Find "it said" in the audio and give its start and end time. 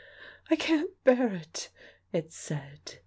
2.11-2.95